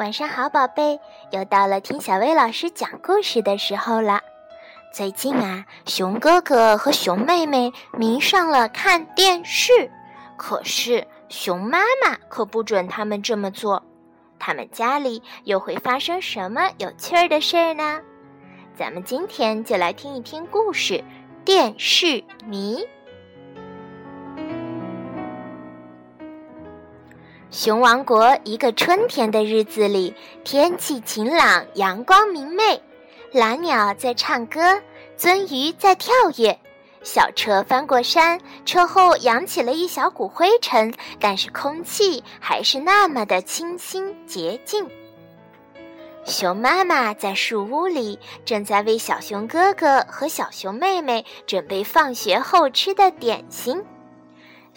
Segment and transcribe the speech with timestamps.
[0.00, 0.98] 晚上好，宝贝，
[1.30, 4.22] 又到了听小薇老师讲故事的时候了。
[4.94, 9.90] 最近啊，熊哥哥和熊妹妹迷上了看电视，
[10.38, 13.82] 可是熊妈妈可不准他们这么做。
[14.38, 18.00] 他们家里又会发生什么有趣儿的事儿呢？
[18.74, 20.94] 咱们今天就来听一听故事
[21.44, 22.76] 《电视迷》。
[27.50, 30.14] 熊王国一个春天的日子里，
[30.44, 32.80] 天气晴朗，阳光明媚，
[33.32, 34.80] 蓝鸟在唱歌，
[35.18, 36.56] 鳟鱼在跳跃。
[37.02, 44.88] 小车翻过山，车后扬起了一小股灰尘，但是空气还是那么的清新洁净。
[46.24, 53.82] 熊妈妈在树屋里，正在为小熊哥哥和小熊妹妹准备放学后吃的点心。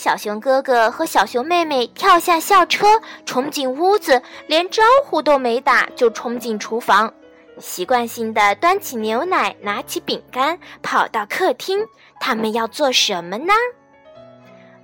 [0.00, 2.86] 小熊哥哥和小熊妹妹跳下校车，
[3.26, 7.12] 冲进屋子，连招呼都没打就冲进厨房，
[7.58, 11.86] 习惯性的端起牛奶，拿起饼干，跑到客厅。
[12.18, 13.52] 他们要做什么呢？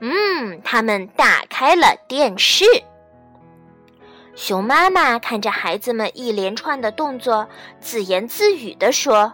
[0.00, 2.66] 嗯，他们打开了电视。
[4.34, 7.48] 熊妈妈看着孩子们一连串的动作，
[7.80, 9.32] 自言自语地说：“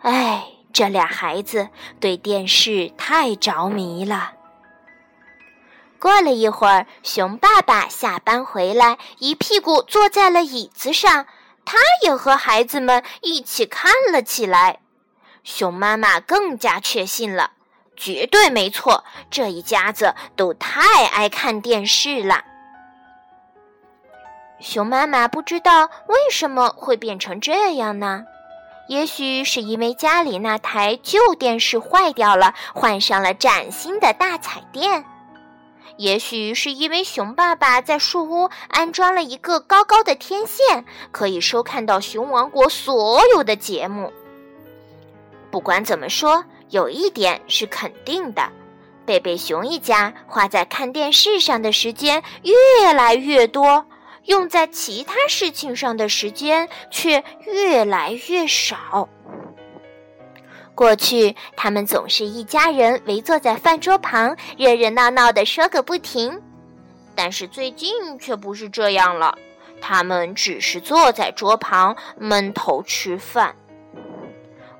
[0.00, 1.68] 哎，这俩孩子
[2.00, 4.32] 对电视太着迷了。”
[6.02, 11.26] 过了一会儿，熊爸爸下班回来，一屁股坐在了椅子上，
[11.64, 14.80] 他也和孩子们一起看了起来。
[15.44, 17.52] 熊妈妈更加确信了，
[17.96, 22.42] 绝对没错，这一家子都太爱看电视了。
[24.58, 28.24] 熊妈妈不知道为什么会变成这样呢？
[28.88, 35.04] 也许是因为家里那台旧电视坏掉了，换上了崭新的大彩电。
[35.96, 44.12] 也许是因为熊爸爸在树屋安装了一个高高的天线，可以收看到熊王国所有的节目。
[45.50, 48.50] 不管怎么说，有一点是肯定的：
[49.04, 53.84] 贝贝熊一家花在看电视上的时间越来越多，
[54.24, 59.08] 用在其他事情上的时间却越来越少。
[60.74, 66.40] 过去，他们总是一家人围坐在饭桌旁，热热闹闹的说个不停。
[67.14, 69.36] 但是最近却不是这样了，
[69.82, 73.54] 他们只是坐在桌旁闷头吃饭。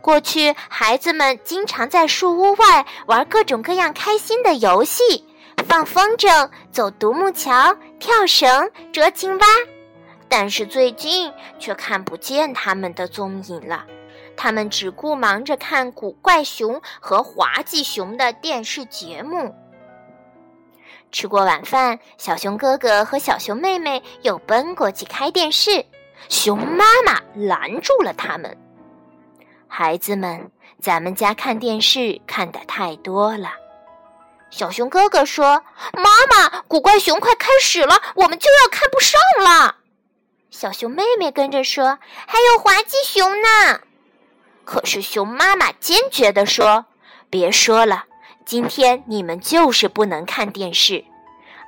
[0.01, 5.25] 过去，孩子们经常在树屋外玩各种各样开心的游戏，
[5.69, 9.47] 放风筝、走独木桥、跳绳、捉青蛙。
[10.27, 13.85] 但是最近却看不见他们的踪影了。
[14.43, 19.55] 他们只顾忙着看古怪熊和滑稽熊的电视节目。
[21.13, 25.87] 吃过晚饭，小熊哥哥和小熊妹妹又奔过去开电视，
[26.29, 28.59] 熊妈妈拦住了他们
[29.69, 30.51] ：“孩子们，
[30.81, 33.53] 咱们家看电视看的太多了。”
[34.51, 35.63] 小熊哥哥说
[35.95, 39.77] ：“妈妈，古怪熊快开始了，我们就要看不上了。”
[40.51, 43.79] 小熊妹妹跟着说：“还有滑稽熊呢。”
[44.65, 46.87] 可是熊妈妈坚决地说
[47.29, 48.05] ：“别说了，
[48.45, 51.05] 今天你们就是不能看电视，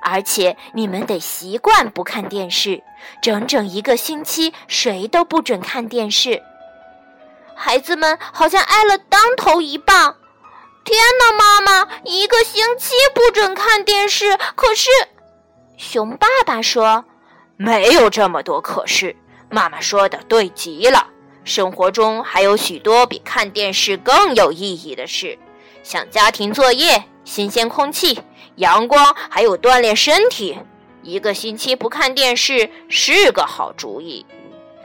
[0.01, 2.81] 而且你们得习惯不看电视，
[3.21, 6.41] 整整一个星期谁都不准看电视。”
[7.55, 10.15] 孩子们好像挨了当头一棒。
[10.83, 14.37] 天哪，妈妈，一个星期不准看电视？
[14.55, 14.89] 可是，
[15.77, 17.03] 熊爸爸说
[17.57, 19.15] ：“没有这么多可是。”
[19.49, 21.07] 妈妈说的对极了。
[21.45, 25.37] 生活中还有许多比看电视更有意义的事，
[25.83, 28.19] 像家庭作业、新鲜空气、
[28.55, 30.57] 阳光，还有锻炼身体。
[31.03, 34.25] 一个星期不看电视是个好主意。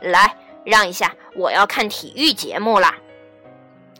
[0.02, 2.94] 来，让一下，我要看体育节目啦。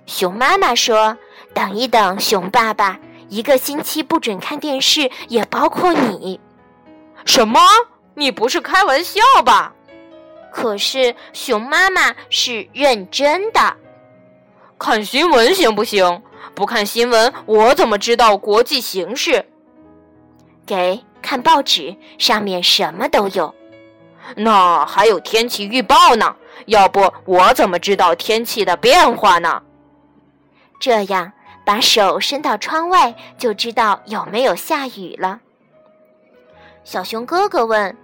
[0.04, 1.16] 熊妈妈说
[1.54, 3.00] ：“等一等，熊爸爸，
[3.30, 6.38] 一个星期不准看电视，也包括你。”
[7.24, 7.58] 什么？
[8.14, 9.72] 你不是开玩笑吧？
[10.52, 13.76] 可是熊妈妈是认真的。
[14.78, 16.22] 看新闻行不行？
[16.54, 19.46] 不看新闻，我怎么知道国际形势？
[20.66, 23.54] 给看报纸，上面什么都有。
[24.36, 26.34] 那还有天气预报呢？
[26.66, 29.62] 要不我怎么知道天气的变化呢？
[30.80, 31.32] 这样，
[31.64, 35.40] 把手伸到窗外，就知道有没有下雨了。
[36.84, 37.96] 小熊哥哥问。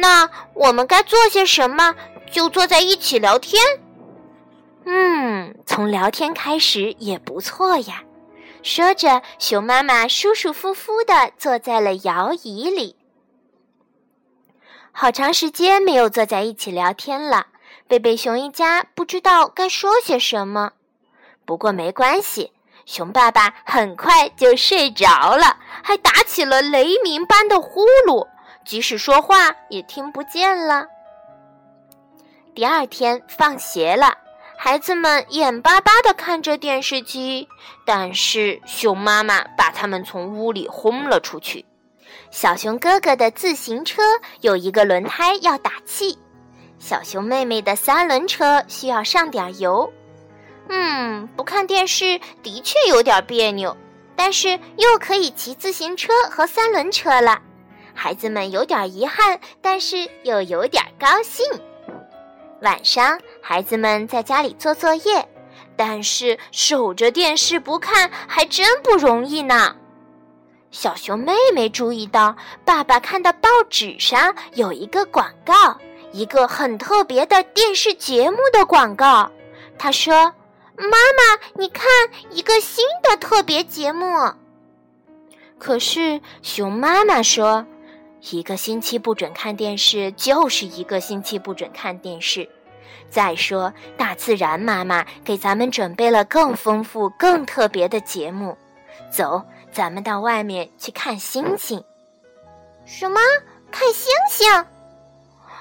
[0.00, 1.94] 那我们该做些什么？
[2.32, 3.62] 就坐在一起聊天。
[4.86, 8.02] 嗯，从聊天开始也不错呀。
[8.62, 12.96] 说着，熊妈妈舒舒服服地坐在了摇椅里。
[14.90, 17.46] 好长时间没有坐在一起聊天了，
[17.86, 20.72] 贝贝熊一家不知道该说些什么。
[21.44, 22.52] 不过没关系，
[22.86, 28.26] 熊爸爸很快就睡着了，还打起了雷鸣般的呼噜，
[28.64, 30.86] 即使说话也听不见了。
[32.54, 34.16] 第二天放学了，
[34.56, 37.48] 孩子们眼巴巴地看着电视机，
[37.84, 41.64] 但是熊妈妈把他们从屋里轰了出去。
[42.30, 44.02] 小熊哥哥的自行车
[44.40, 46.18] 有一个轮胎要打气，
[46.78, 49.92] 小熊妹妹的三轮车需要上点油。
[50.68, 53.76] 嗯，不看电视的确有点别扭，
[54.16, 57.40] 但是又可以骑自行车和三轮车了。
[57.94, 61.46] 孩子们有点遗憾，但是又有点高兴。
[62.60, 65.28] 晚上，孩子们在家里做作业，
[65.76, 69.76] 但是守着电视不看还真不容易呢。
[70.70, 75.78] 小熊妹妹注意到，爸爸看到报纸上有一个广告，
[76.10, 79.30] 一个很特别的电视节目的广告。
[79.78, 80.14] 他说
[80.76, 81.86] ：“妈妈，你看，
[82.30, 84.32] 一个新的特别节目。”
[85.58, 87.64] 可是熊妈妈说
[88.30, 92.48] ：“一个星期不准看电视，就是一个星期不准看电视。
[93.10, 98.56] 再说，大自然妈妈给咱们准备了更丰富、更特别的节目。
[99.10, 99.42] 走。”
[99.74, 101.82] 咱们到外面去看星星。
[102.84, 103.18] 什么？
[103.72, 104.66] 看星星？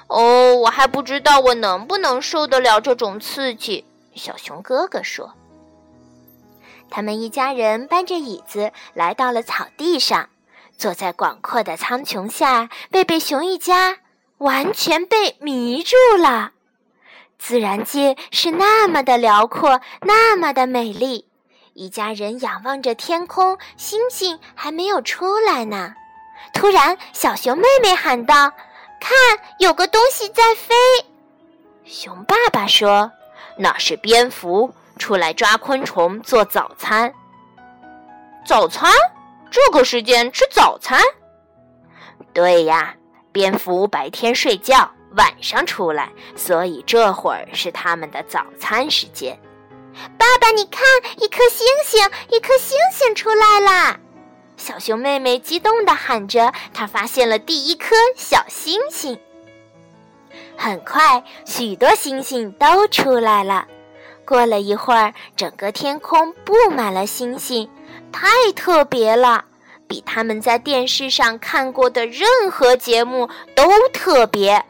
[0.06, 3.84] 哦，我还不知道我能不能受得了这种刺激。
[4.14, 5.34] 小熊哥哥说。
[6.92, 10.30] 他们一家人搬着椅子来到了草地上，
[10.78, 13.98] 坐在广阔的苍穹下，贝贝熊一家
[14.40, 16.52] 完全被迷住了。
[17.40, 21.28] 自然界是那么的辽阔，那么的美丽。
[21.74, 25.94] 一家人仰望着天空，星星还没有出来呢。
[26.54, 28.52] 突然，小熊妹妹喊道
[29.02, 29.12] ：“看，
[29.60, 30.76] 有个东西在飞！”
[31.84, 33.12] 熊爸爸说
[33.58, 37.14] ：“那是蝙蝠，出来抓昆虫做早餐。”
[38.46, 38.92] 早餐？
[39.54, 41.00] 这个时间吃早餐？
[42.34, 42.96] 对呀，
[43.32, 49.40] 蝙蝠白天睡觉，晚上出来，所以这会儿是他们的早餐时间。
[50.18, 50.82] 爸爸，你看，
[51.20, 52.02] 一颗星星，
[52.32, 54.00] 一颗星星出来啦！
[54.58, 59.20] 小熊妹妹激动地喊着，她发现了第一颗小星星。
[60.58, 63.68] 很快，许多星星都出来了。
[64.26, 67.70] 过了一会儿，整个天空布满了星星，
[68.14, 69.44] 太特别了，
[69.88, 74.64] 比他们在电视上看过的任何节目都特别，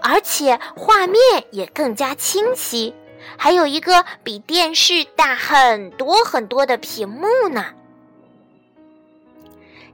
[0.00, 2.94] 而且画面也更加清晰。
[3.36, 7.66] 还有一个比电视大很多很多的屏幕呢。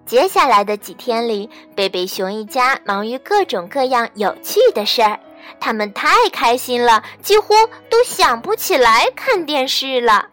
[0.04, 5.18] 接下来的几天里，贝贝熊一家忙于各种各样有趣的事儿，
[5.58, 7.54] 他们太开心了，几乎
[7.88, 10.28] 都想不起来看电视了。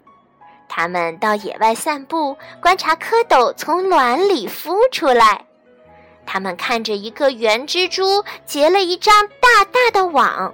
[0.69, 5.45] 他们到野外散步，观察蝌蚪从卵里孵出来。
[6.25, 10.53] 他们看着一个圆蜘蛛结了一张大大的网。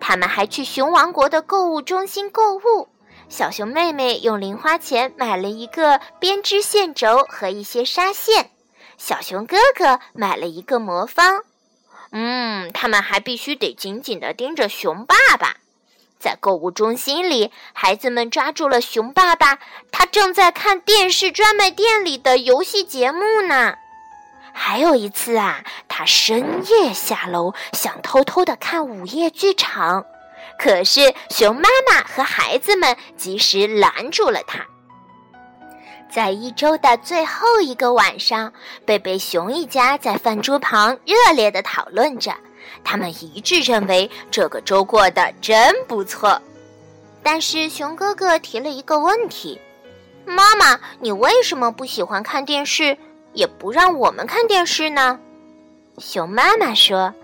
[0.00, 2.88] 他们还去熊王国的购物中心购物。
[3.28, 8.50] 小熊妹妹用零花钱买了一个编织线轴和一些纱线。
[8.96, 11.42] 小熊哥哥买了一个魔方。
[12.12, 15.56] 嗯，他们还必须得紧紧地盯着熊爸爸。
[16.22, 19.58] 在购物中心里，孩子们抓住了熊爸爸，
[19.90, 23.74] 他正在看电视专卖店里的游戏节目呢。
[24.52, 30.04] 还有一次啊，他深夜下楼，想偷偷的看午夜剧场，
[30.56, 34.60] 可是熊妈妈和孩子们及时拦住了他。
[36.08, 38.52] 在一周的最后一个晚上，
[38.84, 42.32] 贝贝熊一家在饭桌旁热烈的讨论着，
[42.84, 46.40] 他们一致认为这个周过得真不错。
[47.22, 49.60] 但是熊哥哥提了一个问题
[50.26, 52.96] ：“妈妈，你为什么不喜欢看电视？”
[53.34, 55.18] 也不让我们看电视呢，
[55.96, 57.14] 熊妈妈说：“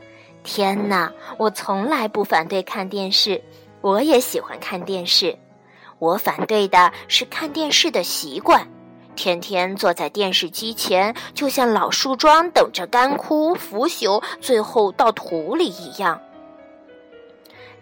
[0.42, 3.42] 天哪，我从来不反对看电视，
[3.82, 5.36] 我也喜欢看电视。
[5.98, 8.66] 我反对的是看电视的习惯，
[9.18, 16.20] 天天坐在电视机前，就像老树桩等着干枯腐朽，最后到土里一样。”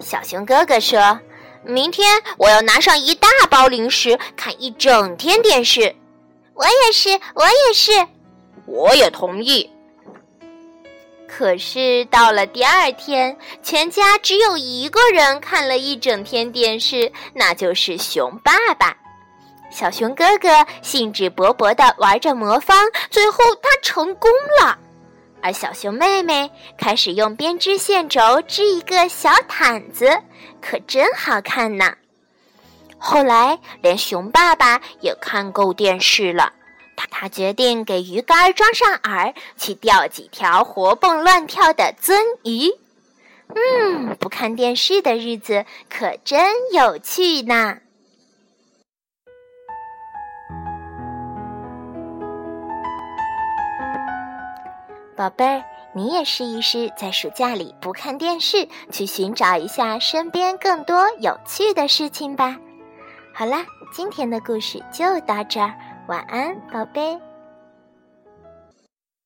[0.01, 1.21] 小熊哥哥说
[1.63, 5.95] ：“明天我要拿上一大包零食，看一整天电视。”
[6.55, 7.93] 我也是，我也是。
[8.65, 9.71] 我也同意。
[11.29, 18.97] 可是到了第二天，全家只有一个人看了一整天电视，那就是熊爸爸。
[19.77, 20.49] 小熊哥哥
[20.81, 24.79] 兴致勃勃地玩着魔方，最后他成功了。
[25.43, 30.19] 而小熊妹妹开始用编织线轴织一个小毯子，
[30.63, 31.93] 可真好看呢。
[32.97, 36.55] 后来，连熊爸爸也看够电视了，
[36.97, 42.15] 他他决定给鱼竿装上饵，去钓几条活蹦乱跳的鳟
[42.45, 42.73] 鱼。
[43.55, 47.77] 嗯，不看电视的日子可真有趣呢。
[55.17, 62.57] 宝贝儿，你也试一试，在暑假里不看电视，去寻找一下身边更多有趣的事情吧。
[63.35, 65.75] 好啦，今天的故事就到这儿，
[66.07, 67.19] 晚安，宝贝。